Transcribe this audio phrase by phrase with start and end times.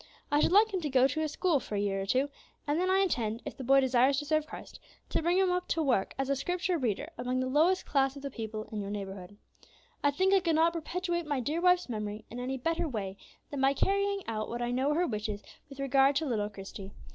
[0.31, 2.27] I should like him to go to school for a year or two
[2.65, 5.67] and then I intend, if the boy desires to serve Christ, to bring him up
[5.67, 8.89] to work as a Scripture reader amongst the lowest class of the people in your
[8.89, 9.37] neighborhood.
[10.03, 13.15] "I think I could not perpetuate my dear wife's memory in any better way
[13.51, 16.93] than by carrying out what I know were her wishes with regard to little Christie.